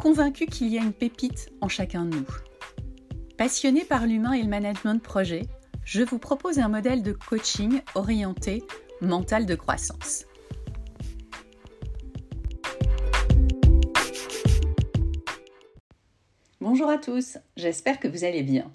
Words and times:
convaincu 0.00 0.46
qu'il 0.46 0.68
y 0.68 0.78
a 0.78 0.82
une 0.82 0.94
pépite 0.94 1.52
en 1.60 1.68
chacun 1.68 2.06
de 2.06 2.16
nous. 2.16 2.26
Passionné 3.36 3.84
par 3.84 4.06
l'humain 4.06 4.32
et 4.32 4.42
le 4.42 4.48
management 4.48 4.94
de 4.94 5.00
projet, 5.00 5.42
je 5.84 6.02
vous 6.02 6.18
propose 6.18 6.58
un 6.58 6.68
modèle 6.68 7.02
de 7.02 7.12
coaching 7.12 7.82
orienté 7.94 8.62
mental 9.02 9.44
de 9.44 9.54
croissance. 9.54 10.24
Bonjour 16.62 16.88
à 16.88 16.96
tous, 16.96 17.36
j'espère 17.58 18.00
que 18.00 18.08
vous 18.08 18.24
allez 18.24 18.42
bien. 18.42 18.70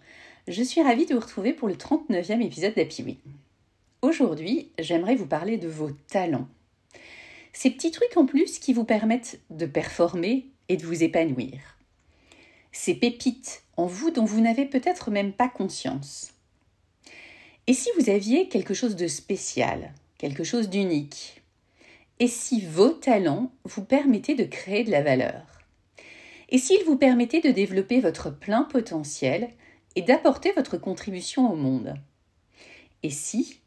Je 0.47 0.61
suis 0.61 0.83
ravie 0.83 1.07
de 1.07 1.15
vous 1.15 1.21
retrouver 1.21 1.53
pour 1.53 1.67
le 1.67 1.73
39e 1.73 2.41
épisode 2.45 2.75
d'Happy 2.75 3.01
Win. 3.01 3.17
Aujourd'hui, 4.03 4.71
j'aimerais 4.77 5.15
vous 5.15 5.25
parler 5.25 5.57
de 5.57 5.67
vos 5.67 5.89
talents. 6.07 6.47
Ces 7.51 7.71
petits 7.71 7.91
trucs 7.91 8.15
en 8.15 8.27
plus 8.27 8.59
qui 8.59 8.73
vous 8.73 8.85
permettent 8.85 9.39
de 9.49 9.65
performer 9.65 10.51
et 10.69 10.77
de 10.77 10.85
vous 10.85 11.03
épanouir. 11.03 11.59
Ces 12.71 12.95
pépites 12.95 13.63
en 13.77 13.85
vous 13.85 14.11
dont 14.11 14.25
vous 14.25 14.41
n'avez 14.41 14.65
peut-être 14.65 15.11
même 15.11 15.33
pas 15.33 15.47
conscience. 15.47 16.33
Et 17.67 17.73
si 17.73 17.89
vous 17.97 18.09
aviez 18.09 18.47
quelque 18.47 18.73
chose 18.73 18.95
de 18.95 19.07
spécial, 19.07 19.93
quelque 20.17 20.43
chose 20.43 20.69
d'unique? 20.69 21.41
Et 22.19 22.27
si 22.27 22.61
vos 22.61 22.89
talents 22.89 23.51
vous 23.63 23.83
permettaient 23.83 24.35
de 24.35 24.43
créer 24.43 24.83
de 24.83 24.91
la 24.91 25.01
valeur? 25.01 25.41
Et 26.49 26.57
s'ils 26.57 26.83
vous 26.85 26.97
permettaient 26.97 27.41
de 27.41 27.51
développer 27.51 27.99
votre 27.99 28.29
plein 28.29 28.63
potentiel 28.63 29.49
et 29.95 30.01
d'apporter 30.01 30.51
votre 30.51 30.77
contribution 30.77 31.51
au 31.51 31.55
monde? 31.55 31.95
Et 33.03 33.09
si 33.09 33.59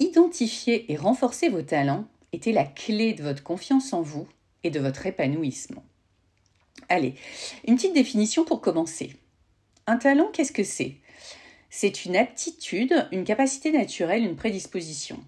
identifier 0.00 0.90
et 0.90 0.96
renforcer 0.96 1.48
vos 1.48 1.62
talents 1.62 2.06
était 2.32 2.52
la 2.52 2.64
clé 2.64 3.12
de 3.12 3.22
votre 3.22 3.42
confiance 3.42 3.92
en 3.92 4.02
vous 4.02 4.26
et 4.64 4.70
de 4.70 4.80
votre 4.80 5.06
épanouissement? 5.06 5.84
Allez, 6.92 7.14
une 7.66 7.76
petite 7.76 7.94
définition 7.94 8.44
pour 8.44 8.60
commencer. 8.60 9.14
Un 9.86 9.96
talent, 9.96 10.28
qu'est-ce 10.30 10.52
que 10.52 10.62
c'est? 10.62 10.96
C'est 11.70 12.04
une 12.04 12.16
aptitude, 12.16 13.08
une 13.12 13.24
capacité 13.24 13.72
naturelle, 13.72 14.26
une 14.26 14.36
prédisposition. 14.36 15.18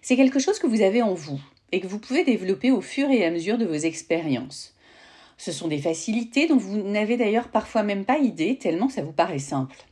C'est 0.00 0.14
quelque 0.14 0.38
chose 0.38 0.60
que 0.60 0.68
vous 0.68 0.80
avez 0.80 1.02
en 1.02 1.12
vous 1.12 1.40
et 1.72 1.80
que 1.80 1.88
vous 1.88 1.98
pouvez 1.98 2.22
développer 2.22 2.70
au 2.70 2.80
fur 2.80 3.10
et 3.10 3.24
à 3.24 3.32
mesure 3.32 3.58
de 3.58 3.66
vos 3.66 3.74
expériences. 3.74 4.76
Ce 5.38 5.50
sont 5.50 5.66
des 5.66 5.82
facilités 5.82 6.46
dont 6.46 6.56
vous 6.56 6.76
n'avez 6.76 7.16
d'ailleurs 7.16 7.48
parfois 7.48 7.82
même 7.82 8.04
pas 8.04 8.18
idée 8.18 8.56
tellement 8.56 8.88
ça 8.88 9.02
vous 9.02 9.10
paraît 9.12 9.40
simple. 9.40 9.84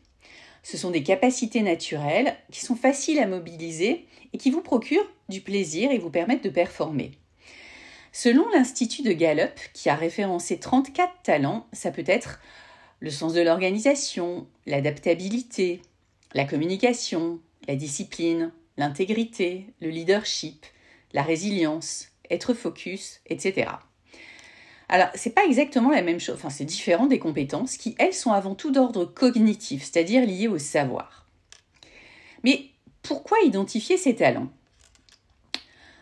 Ce 0.62 0.77
sont 0.77 0.92
des 0.92 1.03
capacités 1.03 1.62
naturelles 1.62 2.36
qui 2.53 2.64
sont 2.64 2.77
faciles 2.77 3.19
à 3.19 3.27
mobiliser 3.27 4.06
et 4.33 4.38
qui 4.38 4.53
vous 4.53 4.62
procurent 4.62 5.11
du 5.28 5.41
plaisir 5.41 5.91
et 5.91 5.98
vous 5.98 6.11
permettent 6.11 6.44
de 6.44 6.50
performer. 6.50 7.11
Selon 8.12 8.48
l'Institut 8.50 9.03
de 9.03 9.12
Gallup, 9.12 9.58
qui 9.72 9.89
a 9.89 9.94
référencé 9.94 10.58
34 10.58 11.22
talents, 11.22 11.66
ça 11.72 11.91
peut 11.91 12.05
être 12.06 12.41
le 13.00 13.11
sens 13.11 13.33
de 13.33 13.41
l'organisation, 13.41 14.47
l'adaptabilité, 14.66 15.81
la 16.34 16.44
communication, 16.44 17.41
la 17.69 17.76
discipline, 17.76 18.53
l'intégrité, 18.76 19.66
le 19.81 19.88
leadership, 19.88 20.66
la 21.12 21.22
résilience, 21.22 22.09
être 22.31 22.54
focus, 22.54 23.20
etc. 23.26 23.70
Alors, 24.88 25.09
c'est 25.15 25.34
pas 25.34 25.44
exactement 25.44 25.91
la 25.91 26.03
même 26.03 26.19
chose, 26.19 26.34
enfin, 26.34 26.50
c'est 26.50 26.65
différent 26.65 27.06
des 27.06 27.20
compétences 27.20 27.76
qui, 27.76 27.94
elles, 27.99 28.15
sont 28.15 28.32
avant 28.32 28.56
tout 28.56 28.72
d'ordre 28.72 29.04
cognitif, 29.04 29.84
c'est-à-dire 29.84 30.26
liées 30.26 30.49
au 30.49 30.59
savoir. 30.59 31.26
Mais 32.43 32.66
pourquoi 33.03 33.38
identifier 33.44 33.97
ces 33.97 34.16
talents? 34.16 34.50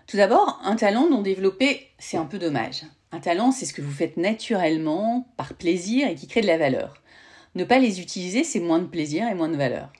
Tout 0.08 0.16
d'abord, 0.16 0.58
un 0.64 0.74
talent 0.74 1.08
non 1.08 1.20
développé, 1.20 1.88
c'est 1.98 2.16
un 2.16 2.24
peu 2.24 2.38
dommage. 2.38 2.82
Un 3.12 3.20
talent, 3.20 3.52
c'est 3.52 3.66
ce 3.66 3.74
que 3.74 3.82
vous 3.82 3.92
faites 3.92 4.16
naturellement, 4.16 5.28
par 5.36 5.52
plaisir 5.52 6.08
et 6.08 6.14
qui 6.14 6.26
crée 6.26 6.40
de 6.40 6.46
la 6.46 6.56
valeur. 6.56 7.02
Ne 7.54 7.64
pas 7.64 7.78
les 7.78 8.00
utiliser, 8.00 8.42
c'est 8.42 8.58
moins 8.58 8.78
de 8.78 8.86
plaisir 8.86 9.28
et 9.28 9.34
moins 9.34 9.50
de 9.50 9.56
valeur. 9.56 9.92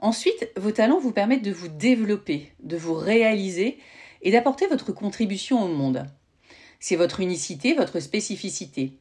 Ensuite, 0.00 0.50
vos 0.56 0.72
talents 0.72 0.98
vous 0.98 1.12
permettent 1.12 1.44
de 1.44 1.52
vous 1.52 1.68
développer, 1.68 2.52
de 2.64 2.76
vous 2.76 2.94
réaliser 2.94 3.78
et 4.22 4.32
d'apporter 4.32 4.66
votre 4.66 4.92
contribution 4.92 5.62
au 5.62 5.68
monde. 5.68 6.06
C'est 6.80 6.96
votre 6.96 7.20
unicité, 7.20 7.74
votre 7.74 8.00
spécificité. 8.00 8.98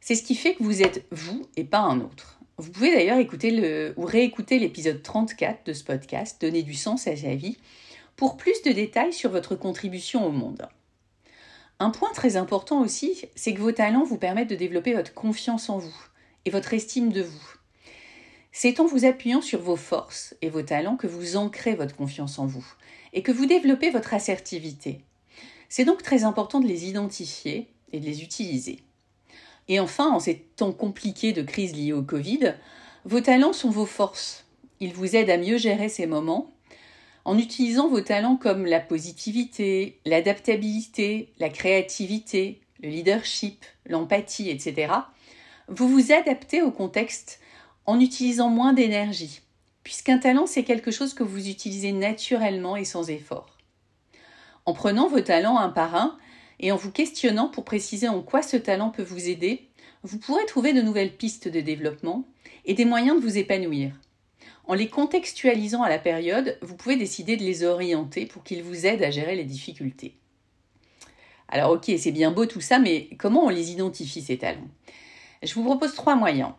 C'est 0.00 0.14
ce 0.14 0.22
qui 0.22 0.36
fait 0.36 0.54
que 0.54 0.62
vous 0.62 0.82
êtes 0.82 1.04
vous 1.10 1.46
et 1.56 1.64
pas 1.64 1.80
un 1.80 2.00
autre. 2.00 2.38
Vous 2.58 2.70
pouvez 2.70 2.94
d'ailleurs 2.94 3.18
écouter 3.18 3.50
le, 3.50 3.94
ou 3.96 4.04
réécouter 4.04 4.60
l'épisode 4.60 5.02
34 5.02 5.66
de 5.66 5.72
ce 5.72 5.82
podcast, 5.82 6.40
Donner 6.40 6.62
du 6.62 6.74
sens 6.74 7.08
à 7.08 7.16
sa 7.16 7.34
vie, 7.34 7.58
pour 8.16 8.36
plus 8.36 8.62
de 8.62 8.72
détails 8.72 9.12
sur 9.12 9.30
votre 9.30 9.56
contribution 9.56 10.26
au 10.26 10.30
monde. 10.30 10.68
Un 11.80 11.90
point 11.90 12.12
très 12.12 12.36
important 12.36 12.80
aussi, 12.80 13.24
c'est 13.34 13.52
que 13.52 13.60
vos 13.60 13.72
talents 13.72 14.04
vous 14.04 14.18
permettent 14.18 14.50
de 14.50 14.54
développer 14.54 14.94
votre 14.94 15.14
confiance 15.14 15.68
en 15.68 15.78
vous 15.78 15.96
et 16.44 16.50
votre 16.50 16.72
estime 16.72 17.12
de 17.12 17.22
vous. 17.22 17.54
C'est 18.52 18.78
en 18.78 18.86
vous 18.86 19.04
appuyant 19.04 19.40
sur 19.40 19.60
vos 19.60 19.76
forces 19.76 20.36
et 20.40 20.48
vos 20.48 20.62
talents 20.62 20.96
que 20.96 21.08
vous 21.08 21.36
ancrez 21.36 21.74
votre 21.74 21.96
confiance 21.96 22.38
en 22.38 22.46
vous 22.46 22.64
et 23.12 23.22
que 23.22 23.32
vous 23.32 23.46
développez 23.46 23.90
votre 23.90 24.14
assertivité. 24.14 25.00
C'est 25.68 25.84
donc 25.84 26.02
très 26.02 26.22
important 26.22 26.60
de 26.60 26.68
les 26.68 26.88
identifier 26.88 27.68
et 27.92 27.98
de 27.98 28.06
les 28.06 28.22
utiliser. 28.22 28.78
Et 29.66 29.80
enfin, 29.80 30.08
en 30.10 30.20
ces 30.20 30.38
temps 30.38 30.72
compliqués 30.72 31.32
de 31.32 31.42
crise 31.42 31.74
liée 31.74 31.92
au 31.92 32.02
Covid, 32.02 32.54
vos 33.04 33.20
talents 33.20 33.52
sont 33.52 33.70
vos 33.70 33.86
forces. 33.86 34.44
Ils 34.78 34.92
vous 34.92 35.16
aident 35.16 35.30
à 35.30 35.38
mieux 35.38 35.58
gérer 35.58 35.88
ces 35.88 36.06
moments 36.06 36.53
en 37.24 37.38
utilisant 37.38 37.88
vos 37.88 38.00
talents 38.00 38.36
comme 38.36 38.66
la 38.66 38.80
positivité, 38.80 40.00
l'adaptabilité, 40.04 41.32
la 41.38 41.48
créativité, 41.48 42.60
le 42.80 42.88
leadership, 42.88 43.64
l'empathie, 43.86 44.50
etc., 44.50 44.92
vous 45.68 45.88
vous 45.88 46.12
adaptez 46.12 46.60
au 46.60 46.70
contexte 46.70 47.40
en 47.86 47.98
utilisant 47.98 48.50
moins 48.50 48.74
d'énergie, 48.74 49.40
puisqu'un 49.82 50.18
talent, 50.18 50.46
c'est 50.46 50.64
quelque 50.64 50.90
chose 50.90 51.14
que 51.14 51.22
vous 51.22 51.48
utilisez 51.48 51.92
naturellement 51.92 52.76
et 52.76 52.84
sans 52.84 53.08
effort. 53.08 53.56
En 54.66 54.74
prenant 54.74 55.08
vos 55.08 55.20
talents 55.20 55.58
un 55.58 55.70
par 55.70 55.94
un 55.94 56.18
et 56.60 56.72
en 56.72 56.76
vous 56.76 56.90
questionnant 56.90 57.48
pour 57.48 57.64
préciser 57.64 58.08
en 58.08 58.22
quoi 58.22 58.42
ce 58.42 58.56
talent 58.56 58.90
peut 58.90 59.02
vous 59.02 59.28
aider, 59.28 59.68
vous 60.02 60.18
pourrez 60.18 60.44
trouver 60.46 60.72
de 60.72 60.82
nouvelles 60.82 61.16
pistes 61.16 61.48
de 61.48 61.60
développement 61.60 62.26
et 62.66 62.74
des 62.74 62.84
moyens 62.84 63.16
de 63.16 63.26
vous 63.26 63.38
épanouir. 63.38 63.92
En 64.66 64.74
les 64.74 64.88
contextualisant 64.88 65.82
à 65.82 65.88
la 65.88 65.98
période, 65.98 66.58
vous 66.62 66.74
pouvez 66.74 66.96
décider 66.96 67.36
de 67.36 67.42
les 67.42 67.64
orienter 67.64 68.26
pour 68.26 68.42
qu'ils 68.44 68.62
vous 68.62 68.86
aident 68.86 69.02
à 69.02 69.10
gérer 69.10 69.36
les 69.36 69.44
difficultés. 69.44 70.16
Alors 71.48 71.72
ok, 71.72 71.92
c'est 71.98 72.12
bien 72.12 72.30
beau 72.30 72.46
tout 72.46 72.62
ça, 72.62 72.78
mais 72.78 73.10
comment 73.18 73.44
on 73.44 73.50
les 73.50 73.70
identifie 73.70 74.22
ces 74.22 74.38
talents? 74.38 74.68
Je 75.42 75.52
vous 75.54 75.64
propose 75.64 75.94
trois 75.94 76.16
moyens. 76.16 76.52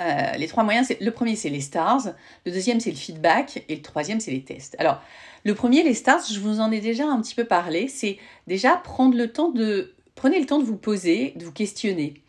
Euh, 0.00 0.32
les 0.36 0.46
trois 0.48 0.64
moyens, 0.64 0.92
le 1.00 1.10
premier 1.10 1.36
c'est 1.36 1.50
les 1.50 1.60
stars, 1.60 2.14
le 2.46 2.52
deuxième 2.52 2.80
c'est 2.80 2.90
le 2.90 2.96
feedback 2.96 3.64
et 3.68 3.76
le 3.76 3.82
troisième 3.82 4.20
c'est 4.20 4.30
les 4.30 4.42
tests. 4.42 4.76
Alors 4.78 5.00
le 5.44 5.54
premier, 5.54 5.82
les 5.82 5.94
stars, 5.94 6.24
je 6.32 6.40
vous 6.40 6.60
en 6.60 6.72
ai 6.72 6.80
déjà 6.80 7.06
un 7.06 7.20
petit 7.20 7.34
peu 7.34 7.44
parlé, 7.44 7.88
c'est 7.88 8.18
déjà 8.46 8.76
prendre 8.76 9.16
le 9.16 9.30
temps 9.30 9.50
de 9.50 9.94
prenez 10.14 10.40
le 10.40 10.46
temps 10.46 10.58
de 10.58 10.64
vous 10.64 10.76
poser, 10.76 11.32
de 11.36 11.44
vous 11.44 11.52
questionner. 11.52 12.22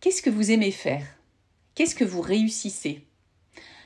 Qu'est-ce 0.00 0.22
que 0.22 0.30
vous 0.30 0.50
aimez 0.50 0.72
faire? 0.72 1.04
Qu'est-ce 1.74 1.94
que 1.94 2.04
vous 2.04 2.22
réussissez? 2.22 3.04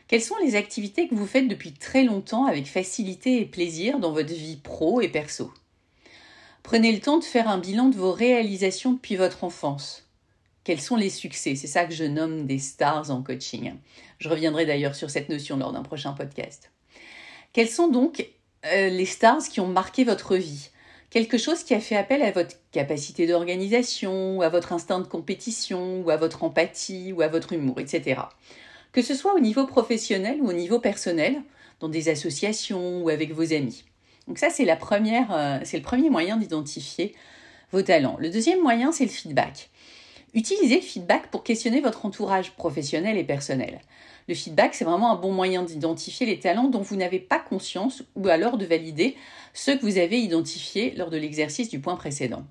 Quelles 0.06 0.22
sont 0.22 0.36
les 0.44 0.54
activités 0.54 1.08
que 1.08 1.14
vous 1.14 1.26
faites 1.26 1.48
depuis 1.48 1.72
très 1.72 2.04
longtemps 2.04 2.44
avec 2.44 2.66
facilité 2.66 3.40
et 3.40 3.46
plaisir 3.46 3.98
dans 3.98 4.12
votre 4.12 4.34
vie 4.34 4.56
pro 4.56 5.00
et 5.00 5.08
perso? 5.08 5.52
Prenez 6.62 6.92
le 6.92 7.00
temps 7.00 7.18
de 7.18 7.24
faire 7.24 7.48
un 7.48 7.58
bilan 7.58 7.88
de 7.88 7.96
vos 7.96 8.12
réalisations 8.12 8.92
depuis 8.92 9.16
votre 9.16 9.44
enfance. 9.44 10.06
Quels 10.62 10.80
sont 10.80 10.96
les 10.96 11.10
succès? 11.10 11.56
C'est 11.56 11.66
ça 11.66 11.84
que 11.84 11.94
je 11.94 12.04
nomme 12.04 12.46
des 12.46 12.58
stars 12.58 13.10
en 13.10 13.22
coaching. 13.22 13.74
Je 14.18 14.28
reviendrai 14.28 14.66
d'ailleurs 14.66 14.94
sur 14.94 15.10
cette 15.10 15.28
notion 15.28 15.56
lors 15.56 15.72
d'un 15.72 15.82
prochain 15.82 16.12
podcast. 16.12 16.70
Quels 17.52 17.68
sont 17.68 17.88
donc 17.88 18.26
euh, 18.66 18.88
les 18.88 19.06
stars 19.06 19.42
qui 19.48 19.60
ont 19.60 19.68
marqué 19.68 20.04
votre 20.04 20.36
vie? 20.36 20.70
Quelque 21.08 21.38
chose 21.38 21.64
qui 21.64 21.74
a 21.74 21.80
fait 21.80 21.96
appel 21.96 22.22
à 22.22 22.30
votre 22.30 22.56
capacité 22.72 23.26
d'organisation, 23.26 24.40
à 24.40 24.48
votre 24.48 24.72
instinct 24.72 25.00
de 25.00 25.06
compétition, 25.06 26.02
ou 26.02 26.10
à 26.10 26.16
votre 26.16 26.44
empathie, 26.44 27.12
ou 27.12 27.22
à 27.22 27.28
votre 27.28 27.52
humour, 27.52 27.78
etc 27.78 28.16
que 28.94 29.02
ce 29.02 29.14
soit 29.14 29.34
au 29.34 29.40
niveau 29.40 29.66
professionnel 29.66 30.38
ou 30.40 30.48
au 30.48 30.52
niveau 30.52 30.78
personnel, 30.78 31.42
dans 31.80 31.88
des 31.88 32.08
associations 32.08 33.02
ou 33.02 33.08
avec 33.10 33.32
vos 33.32 33.52
amis. 33.52 33.84
Donc 34.28 34.38
ça, 34.38 34.48
c'est 34.48 34.64
la 34.64 34.76
première, 34.76 35.32
euh, 35.32 35.58
c'est 35.64 35.76
le 35.76 35.82
premier 35.82 36.08
moyen 36.08 36.36
d'identifier 36.36 37.14
vos 37.72 37.82
talents. 37.82 38.16
Le 38.20 38.30
deuxième 38.30 38.62
moyen, 38.62 38.92
c'est 38.92 39.04
le 39.04 39.10
feedback. 39.10 39.68
Utilisez 40.32 40.76
le 40.76 40.80
feedback 40.80 41.26
pour 41.30 41.42
questionner 41.42 41.80
votre 41.80 42.06
entourage 42.06 42.52
professionnel 42.52 43.18
et 43.18 43.24
personnel. 43.24 43.80
Le 44.28 44.34
feedback, 44.34 44.74
c'est 44.74 44.84
vraiment 44.84 45.12
un 45.12 45.16
bon 45.16 45.32
moyen 45.32 45.64
d'identifier 45.64 46.24
les 46.24 46.38
talents 46.38 46.68
dont 46.68 46.80
vous 46.80 46.96
n'avez 46.96 47.18
pas 47.18 47.40
conscience 47.40 48.04
ou 48.14 48.28
alors 48.28 48.56
de 48.56 48.64
valider 48.64 49.16
ceux 49.52 49.76
que 49.76 49.82
vous 49.82 49.98
avez 49.98 50.20
identifiés 50.20 50.94
lors 50.96 51.10
de 51.10 51.18
l'exercice 51.18 51.68
du 51.68 51.80
point 51.80 51.96
précédent. 51.96 52.44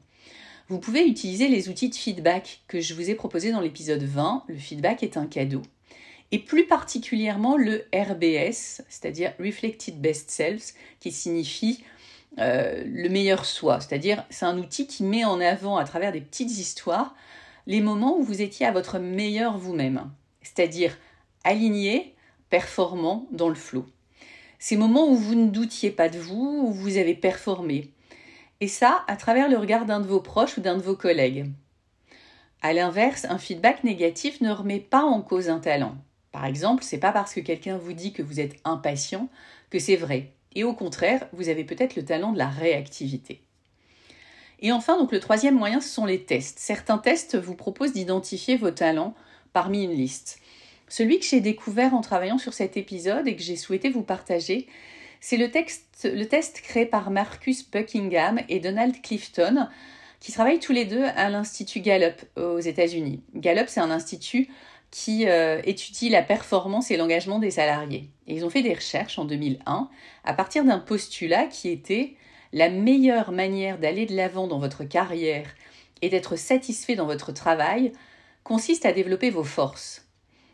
Vous 0.67 0.79
pouvez 0.79 1.05
utiliser 1.05 1.47
les 1.47 1.69
outils 1.69 1.89
de 1.89 1.95
feedback 1.95 2.61
que 2.67 2.81
je 2.81 2.93
vous 2.93 3.09
ai 3.09 3.15
proposés 3.15 3.51
dans 3.51 3.61
l'épisode 3.61 4.03
20. 4.03 4.43
Le 4.47 4.57
feedback 4.57 5.03
est 5.03 5.17
un 5.17 5.25
cadeau. 5.25 5.61
Et 6.33 6.39
plus 6.39 6.65
particulièrement 6.65 7.57
le 7.57 7.85
RBS, 7.93 8.81
c'est-à-dire 8.89 9.35
Reflected 9.39 10.01
Best 10.01 10.31
Selves, 10.31 10.73
qui 10.99 11.11
signifie 11.11 11.83
euh, 12.39 12.83
le 12.87 13.07
meilleur 13.07 13.45
soi. 13.45 13.79
C'est-à-dire, 13.79 14.25
c'est 14.31 14.45
un 14.45 14.57
outil 14.57 14.87
qui 14.87 15.03
met 15.03 15.25
en 15.25 15.39
avant, 15.39 15.77
à 15.77 15.83
travers 15.83 16.11
des 16.11 16.21
petites 16.21 16.49
histoires, 16.49 17.13
les 17.67 17.81
moments 17.81 18.17
où 18.17 18.23
vous 18.23 18.41
étiez 18.41 18.65
à 18.65 18.71
votre 18.71 18.97
meilleur 18.97 19.59
vous-même. 19.59 20.09
C'est-à-dire 20.41 20.97
aligné, 21.43 22.15
performant 22.49 23.27
dans 23.29 23.49
le 23.49 23.53
flot. 23.53 23.85
Ces 24.57 24.75
moments 24.75 25.07
où 25.07 25.15
vous 25.15 25.35
ne 25.35 25.51
doutiez 25.51 25.91
pas 25.91 26.09
de 26.09 26.17
vous, 26.17 26.63
où 26.65 26.71
vous 26.71 26.97
avez 26.97 27.13
performé. 27.13 27.91
Et 28.59 28.67
ça, 28.67 29.03
à 29.07 29.17
travers 29.17 29.49
le 29.49 29.57
regard 29.59 29.85
d'un 29.85 29.99
de 29.99 30.07
vos 30.07 30.19
proches 30.19 30.57
ou 30.57 30.61
d'un 30.61 30.77
de 30.77 30.81
vos 30.81 30.95
collègues. 30.95 31.51
À 32.63 32.73
l'inverse, 32.73 33.27
un 33.29 33.37
feedback 33.37 33.83
négatif 33.83 34.41
ne 34.41 34.49
remet 34.49 34.79
pas 34.79 35.03
en 35.03 35.21
cause 35.21 35.49
un 35.49 35.59
talent. 35.59 35.95
Par 36.33 36.45
exemple, 36.45 36.83
c'est 36.83 36.97
pas 36.97 37.11
parce 37.13 37.33
que 37.33 37.39
quelqu'un 37.39 37.77
vous 37.77 37.93
dit 37.93 38.11
que 38.11 38.23
vous 38.23 38.41
êtes 38.41 38.55
impatient 38.65 39.29
que 39.69 39.79
c'est 39.79 39.95
vrai. 39.95 40.31
Et 40.55 40.63
au 40.63 40.73
contraire, 40.73 41.27
vous 41.31 41.47
avez 41.47 41.63
peut-être 41.63 41.95
le 41.95 42.03
talent 42.03 42.33
de 42.33 42.39
la 42.39 42.49
réactivité. 42.49 43.41
Et 44.59 44.71
enfin, 44.71 44.97
donc 44.97 45.11
le 45.11 45.19
troisième 45.19 45.55
moyen, 45.55 45.79
ce 45.79 45.89
sont 45.89 46.05
les 46.05 46.23
tests. 46.23 46.57
Certains 46.57 46.97
tests 46.97 47.37
vous 47.37 47.55
proposent 47.55 47.93
d'identifier 47.93 48.57
vos 48.57 48.71
talents 48.71 49.13
parmi 49.53 49.83
une 49.83 49.93
liste. 49.93 50.39
Celui 50.89 51.19
que 51.19 51.25
j'ai 51.25 51.39
découvert 51.39 51.93
en 51.93 52.01
travaillant 52.01 52.37
sur 52.37 52.53
cet 52.53 52.77
épisode 52.77 53.27
et 53.27 53.35
que 53.35 53.41
j'ai 53.41 53.55
souhaité 53.55 53.89
vous 53.89 54.03
partager, 54.03 54.67
c'est 55.21 55.37
le, 55.37 55.47
le 55.47 56.25
test 56.25 56.61
créé 56.61 56.85
par 56.85 57.11
Marcus 57.11 57.69
Buckingham 57.69 58.39
et 58.49 58.59
Donald 58.59 59.01
Clifton, 59.01 59.67
qui 60.19 60.31
travaillent 60.31 60.59
tous 60.59 60.71
les 60.71 60.85
deux 60.85 61.03
à 61.03 61.29
l'Institut 61.29 61.81
Gallup 61.81 62.23
aux 62.37 62.59
États-Unis. 62.59 63.21
Gallup, 63.35 63.67
c'est 63.67 63.81
un 63.81 63.91
institut 63.91 64.47
qui 64.93 65.27
euh, 65.27 65.59
étudie 65.65 66.09
la 66.09 66.21
performance 66.21 66.91
et 66.91 66.97
l'engagement 66.97 67.39
des 67.39 67.49
salariés. 67.49 68.11
Ils 68.27 68.45
ont 68.45 68.51
fait 68.51 68.61
des 68.61 68.75
recherches 68.75 69.17
en 69.17 69.25
2001 69.25 69.89
à 70.23 70.33
partir 70.35 70.63
d'un 70.63 70.77
postulat 70.77 71.47
qui 71.47 71.69
était 71.69 72.13
la 72.51 72.69
meilleure 72.69 73.31
manière 73.31 73.79
d'aller 73.79 74.05
de 74.05 74.15
l'avant 74.15 74.45
dans 74.45 74.59
votre 74.59 74.83
carrière 74.83 75.47
et 76.03 76.09
d'être 76.09 76.35
satisfait 76.35 76.95
dans 76.95 77.07
votre 77.07 77.31
travail 77.31 77.91
consiste 78.43 78.85
à 78.85 78.93
développer 78.93 79.31
vos 79.31 79.43
forces. 79.43 80.07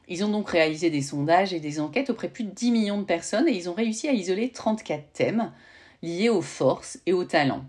Ils 0.08 0.24
ont 0.24 0.30
donc 0.30 0.50
réalisé 0.52 0.90
des 0.90 1.02
sondages 1.02 1.54
et 1.54 1.60
des 1.60 1.82
enquêtes 1.82 2.10
auprès 2.10 2.30
de 2.30 2.34
plus 2.34 2.46
de 2.46 2.52
10 2.52 2.72
millions 2.72 3.00
de 3.00 3.04
personnes 3.04 3.50
et 3.50 3.54
ils 3.54 3.70
ont 3.70 3.74
réussi 3.74 4.08
à 4.08 4.14
isoler 4.14 4.54
34 4.54 5.12
thèmes 5.12 5.52
liés 6.02 6.30
aux 6.30 6.42
forces 6.42 7.00
et 7.06 7.12
aux 7.12 7.26
talents. 7.26 7.66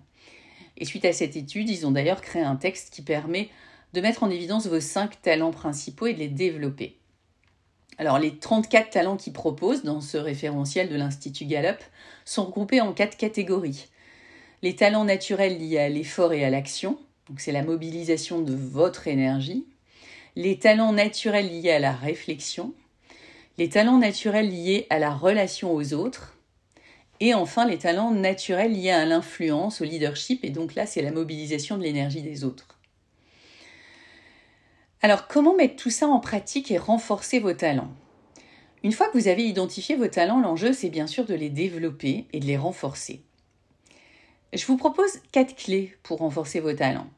Et 0.76 0.84
suite 0.84 1.04
à 1.04 1.12
cette 1.12 1.34
étude, 1.34 1.68
ils 1.68 1.84
ont 1.84 1.90
d'ailleurs 1.90 2.20
créé 2.20 2.42
un 2.42 2.54
texte 2.54 2.94
qui 2.94 3.02
permet 3.02 3.48
de 3.92 4.00
mettre 4.00 4.22
en 4.22 4.30
évidence 4.30 4.66
vos 4.66 4.80
5 4.80 5.22
talents 5.22 5.50
principaux 5.50 6.06
et 6.06 6.14
de 6.14 6.18
les 6.18 6.28
développer. 6.28 6.96
Alors 7.98 8.18
les 8.18 8.38
34 8.38 8.90
talents 8.90 9.16
qu'ils 9.16 9.32
proposent 9.32 9.84
dans 9.84 10.00
ce 10.00 10.16
référentiel 10.16 10.88
de 10.88 10.96
l'Institut 10.96 11.44
Gallup 11.44 11.78
sont 12.24 12.46
regroupés 12.46 12.80
en 12.80 12.92
quatre 12.92 13.16
catégories. 13.16 13.88
Les 14.62 14.74
talents 14.74 15.04
naturels 15.04 15.58
liés 15.58 15.78
à 15.78 15.88
l'effort 15.88 16.32
et 16.32 16.44
à 16.44 16.50
l'action, 16.50 16.98
donc 17.28 17.40
c'est 17.40 17.52
la 17.52 17.62
mobilisation 17.62 18.40
de 18.40 18.54
votre 18.54 19.06
énergie. 19.06 19.66
Les 20.34 20.58
talents 20.58 20.92
naturels 20.92 21.48
liés 21.48 21.72
à 21.72 21.78
la 21.78 21.92
réflexion. 21.92 22.72
Les 23.58 23.68
talents 23.68 23.98
naturels 23.98 24.48
liés 24.48 24.86
à 24.90 24.98
la 24.98 25.14
relation 25.14 25.74
aux 25.74 25.92
autres. 25.92 26.36
Et 27.20 27.34
enfin, 27.34 27.66
les 27.66 27.78
talents 27.78 28.12
naturels 28.12 28.72
liés 28.72 28.90
à 28.90 29.04
l'influence, 29.04 29.82
au 29.82 29.84
leadership, 29.84 30.44
et 30.44 30.50
donc 30.50 30.74
là, 30.74 30.86
c'est 30.86 31.02
la 31.02 31.12
mobilisation 31.12 31.76
de 31.76 31.82
l'énergie 31.82 32.22
des 32.22 32.44
autres. 32.44 32.79
Alors, 35.02 35.28
comment 35.28 35.56
mettre 35.56 35.76
tout 35.76 35.90
ça 35.90 36.06
en 36.06 36.20
pratique 36.20 36.70
et 36.70 36.76
renforcer 36.76 37.38
vos 37.38 37.54
talents? 37.54 37.90
Une 38.82 38.92
fois 38.92 39.08
que 39.08 39.16
vous 39.16 39.28
avez 39.28 39.44
identifié 39.44 39.96
vos 39.96 40.08
talents, 40.08 40.40
l'enjeu, 40.40 40.74
c'est 40.74 40.90
bien 40.90 41.06
sûr 41.06 41.24
de 41.24 41.34
les 41.34 41.48
développer 41.48 42.26
et 42.34 42.40
de 42.40 42.44
les 42.44 42.58
renforcer. 42.58 43.22
Je 44.52 44.66
vous 44.66 44.76
propose 44.76 45.20
quatre 45.32 45.56
clés 45.56 45.96
pour 46.02 46.18
renforcer 46.18 46.60
vos 46.60 46.74
talents. 46.74 47.08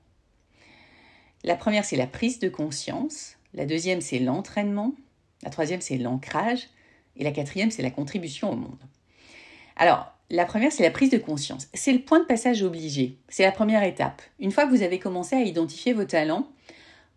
La 1.42 1.56
première, 1.56 1.84
c'est 1.84 1.96
la 1.96 2.06
prise 2.06 2.38
de 2.38 2.48
conscience. 2.48 3.36
La 3.52 3.66
deuxième, 3.66 4.00
c'est 4.00 4.20
l'entraînement. 4.20 4.94
La 5.42 5.50
troisième, 5.50 5.80
c'est 5.80 5.98
l'ancrage. 5.98 6.68
Et 7.16 7.24
la 7.24 7.32
quatrième, 7.32 7.72
c'est 7.72 7.82
la 7.82 7.90
contribution 7.90 8.52
au 8.52 8.56
monde. 8.56 8.78
Alors, 9.74 10.12
la 10.30 10.44
première, 10.44 10.70
c'est 10.70 10.84
la 10.84 10.90
prise 10.92 11.10
de 11.10 11.18
conscience. 11.18 11.66
C'est 11.74 11.92
le 11.92 12.02
point 12.02 12.20
de 12.20 12.26
passage 12.26 12.62
obligé. 12.62 13.18
C'est 13.28 13.42
la 13.42 13.52
première 13.52 13.82
étape. 13.82 14.22
Une 14.38 14.52
fois 14.52 14.66
que 14.66 14.70
vous 14.70 14.82
avez 14.82 15.00
commencé 15.00 15.34
à 15.34 15.42
identifier 15.42 15.92
vos 15.92 16.04
talents, 16.04 16.48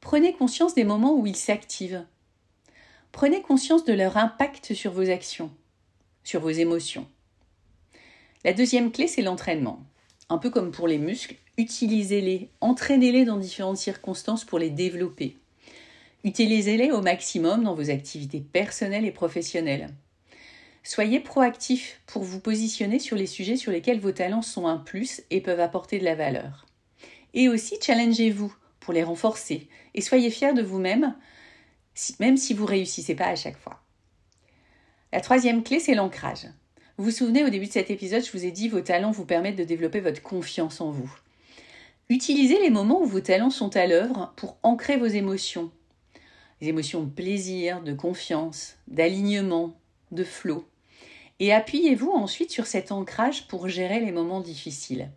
Prenez 0.06 0.34
conscience 0.34 0.76
des 0.76 0.84
moments 0.84 1.16
où 1.16 1.26
ils 1.26 1.36
s'activent. 1.36 2.06
Prenez 3.12 3.42
conscience 3.42 3.86
de 3.86 3.94
leur 3.94 4.18
impact 4.18 4.76
sur 4.76 4.92
vos 4.92 5.10
actions, 5.10 5.50
sur 6.24 6.42
vos 6.42 6.52
émotions. 6.52 7.08
La 8.44 8.54
deuxième 8.54 8.92
clé, 8.92 9.08
c'est 9.08 9.24
l'entraînement. 9.24 9.84
Un 10.30 10.38
peu 10.38 10.52
comme 10.52 10.70
pour 10.70 10.88
les 10.88 11.00
muscles, 11.00 11.38
utilisez-les, 11.58 12.52
entraînez-les 12.62 13.26
dans 13.26 13.38
différentes 13.38 13.80
circonstances 13.80 14.46
pour 14.46 14.60
les 14.60 14.70
développer. 14.70 15.38
Utilisez-les 16.24 16.92
au 16.92 17.02
maximum 17.02 17.64
dans 17.64 17.74
vos 17.74 17.90
activités 17.90 18.42
personnelles 18.42 19.06
et 19.06 19.12
professionnelles. 19.12 19.90
Soyez 20.84 21.20
proactif 21.20 22.00
pour 22.06 22.22
vous 22.22 22.40
positionner 22.40 23.00
sur 23.00 23.18
les 23.18 23.26
sujets 23.26 23.58
sur 23.58 23.72
lesquels 23.72 24.00
vos 24.00 24.12
talents 24.12 24.44
sont 24.44 24.68
un 24.68 24.78
plus 24.78 25.24
et 25.32 25.42
peuvent 25.42 25.60
apporter 25.60 25.98
de 25.98 26.06
la 26.06 26.14
valeur. 26.14 26.68
Et 27.34 27.50
aussi 27.50 27.80
challengez-vous 27.82 28.56
pour 28.86 28.94
les 28.94 29.04
renforcer. 29.04 29.68
Et 29.96 30.02
soyez 30.02 30.30
fiers 30.30 30.54
de 30.54 30.62
vous-même, 30.62 31.16
même 32.20 32.38
si 32.38 32.54
vous 32.54 32.68
réussissez 32.68 33.16
pas 33.16 33.26
à 33.26 33.36
chaque 33.36 33.58
fois. 33.58 33.82
La 35.12 35.22
troisième 35.22 35.64
clé, 35.64 35.80
c'est 35.80 35.96
l'ancrage. 35.96 36.46
Vous 36.98 37.06
vous 37.06 37.12
souvenez, 37.12 37.44
au 37.44 37.50
début 37.50 37.66
de 37.66 37.72
cet 37.72 37.90
épisode, 37.90 38.24
je 38.24 38.32
vous 38.32 38.46
ai 38.46 38.52
dit 38.52 38.70
vos 38.70 38.82
talents 38.82 39.12
vous 39.12 39.26
permettent 39.26 39.56
de 39.56 39.64
développer 39.64 40.02
votre 40.02 40.22
confiance 40.22 40.82
en 40.82 40.92
vous. 40.92 41.12
Utilisez 42.10 42.60
les 42.60 42.70
moments 42.70 43.02
où 43.02 43.08
vos 43.08 43.22
talents 43.22 43.50
sont 43.50 43.76
à 43.76 43.88
l'œuvre 43.88 44.32
pour 44.36 44.58
ancrer 44.62 44.98
vos 44.98 45.08
émotions. 45.08 45.72
Les 46.62 46.68
émotions 46.68 47.02
de 47.02 47.10
plaisir, 47.10 47.82
de 47.82 47.94
confiance, 47.94 48.76
d'alignement, 48.88 49.76
de 50.12 50.24
flot. 50.24 50.64
Et 51.40 51.52
appuyez-vous 51.52 52.12
ensuite 52.12 52.52
sur 52.52 52.68
cet 52.68 52.92
ancrage 52.92 53.48
pour 53.48 53.68
gérer 53.68 54.00
les 54.00 54.12
moments 54.12 54.42
difficiles. 54.42 55.10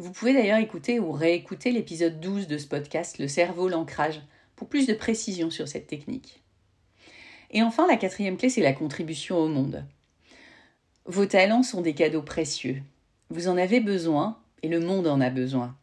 Vous 0.00 0.12
pouvez 0.12 0.32
d'ailleurs 0.32 0.56
écouter 0.56 0.98
ou 0.98 1.12
réécouter 1.12 1.72
l'épisode 1.72 2.20
12 2.20 2.46
de 2.46 2.56
ce 2.56 2.66
podcast, 2.66 3.18
Le 3.18 3.28
cerveau, 3.28 3.68
l'ancrage, 3.68 4.22
pour 4.56 4.66
plus 4.66 4.86
de 4.86 4.94
précision 4.94 5.50
sur 5.50 5.68
cette 5.68 5.88
technique. 5.88 6.42
Et 7.50 7.62
enfin, 7.62 7.86
la 7.86 7.98
quatrième 7.98 8.38
clé, 8.38 8.48
c'est 8.48 8.62
la 8.62 8.72
contribution 8.72 9.36
au 9.36 9.48
monde. 9.48 9.84
Vos 11.04 11.26
talents 11.26 11.62
sont 11.62 11.82
des 11.82 11.92
cadeaux 11.92 12.22
précieux. 12.22 12.82
Vous 13.28 13.46
en 13.48 13.58
avez 13.58 13.80
besoin 13.80 14.38
et 14.62 14.68
le 14.68 14.80
monde 14.80 15.06
en 15.06 15.20
a 15.20 15.28
besoin. 15.28 15.76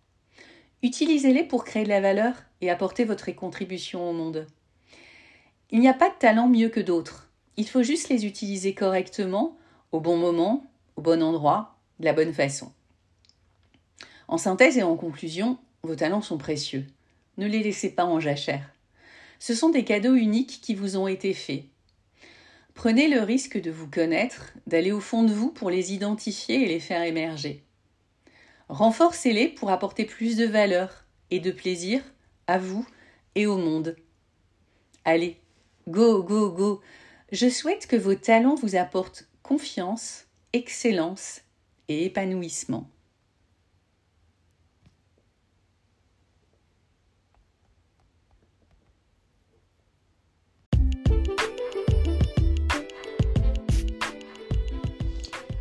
Utilisez-les 0.82 1.44
pour 1.44 1.64
créer 1.64 1.84
de 1.84 1.90
la 1.90 2.02
valeur 2.02 2.34
et 2.62 2.72
apporter 2.72 3.04
votre 3.04 3.32
contribution 3.34 4.10
au 4.10 4.14
monde. 4.14 4.48
Il 5.70 5.80
n'y 5.80 5.90
a 5.90 5.94
pas 5.94 6.10
de 6.10 6.18
talent 6.18 6.48
mieux 6.48 6.70
que 6.70 6.80
d'autres. 6.80 7.30
Il 7.56 7.70
faut 7.70 7.84
juste 7.84 8.10
les 8.10 8.26
utiliser 8.26 8.74
correctement, 8.74 9.56
au 9.92 10.00
bon 10.00 10.18
moment, 10.18 10.66
au 10.96 11.02
bon 11.02 11.22
endroit, 11.22 11.76
de 12.00 12.06
la 12.06 12.14
bonne 12.14 12.34
façon. 12.34 12.72
En 14.27 14.38
synthèse 14.38 14.77
et 14.77 14.84
en 14.84 14.96
conclusion, 14.96 15.57
vos 15.84 15.96
talents 15.96 16.22
sont 16.22 16.38
précieux. 16.38 16.86
Ne 17.38 17.48
les 17.48 17.63
laissez 17.63 17.89
pas 17.89 18.05
en 18.05 18.19
jachère. 18.19 18.74
Ce 19.39 19.53
sont 19.53 19.69
des 19.69 19.86
cadeaux 19.86 20.15
uniques 20.15 20.60
qui 20.62 20.75
vous 20.75 20.98
ont 20.98 21.07
été 21.07 21.34
faits. 21.34 21.63
Prenez 22.74 23.07
le 23.07 23.22
risque 23.22 23.60
de 23.60 23.72
vous 23.72 23.89
connaître, 23.89 24.53
d'aller 24.67 24.91
au 24.91 25.00
fond 25.00 25.24
de 25.24 25.34
vous 25.34 25.50
pour 25.50 25.69
les 25.69 25.93
identifier 25.93 26.63
et 26.63 26.67
les 26.67 26.79
faire 26.79 27.03
émerger. 27.03 27.63
Renforcez-les 28.69 29.48
pour 29.48 29.69
apporter 29.69 30.05
plus 30.05 30.36
de 30.36 30.46
valeur 30.46 31.05
et 31.31 31.39
de 31.39 31.51
plaisir 31.51 32.01
à 32.48 32.57
vous 32.57 32.86
et 33.36 33.46
au 33.46 33.57
monde. 33.57 33.96
Allez, 35.05 35.38
go, 35.88 36.22
go, 36.22 36.51
go. 36.51 36.81
Je 37.31 37.50
souhaite 37.50 37.88
que 37.88 37.96
vos 37.96 38.15
talents 38.15 38.55
vous 38.55 38.75
apportent 38.75 39.27
confiance, 39.41 40.25
excellence 40.53 41.41
et 41.88 42.05
épanouissement. 42.05 42.89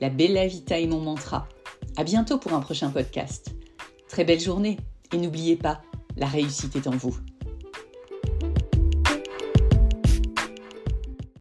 la 0.00 0.10
bella 0.10 0.46
vita 0.46 0.78
est 0.78 0.86
mon 0.86 1.00
mantra. 1.00 1.48
À 1.96 2.04
bientôt 2.04 2.38
pour 2.38 2.52
un 2.52 2.60
prochain 2.60 2.90
podcast. 2.90 3.54
Très 4.08 4.24
belle 4.24 4.40
journée 4.40 4.78
et 5.12 5.16
n'oubliez 5.16 5.56
pas, 5.56 5.82
la 6.16 6.26
réussite 6.26 6.76
est 6.76 6.86
en 6.86 6.96
vous. 6.96 7.16